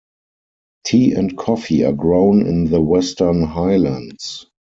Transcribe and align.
Tea 0.83 1.13
and 1.13 1.37
coffee 1.37 1.83
are 1.85 1.93
grown 1.93 2.43
in 2.47 2.65
the 2.71 2.81
Western 2.81 3.43
Highlands. 3.43 4.47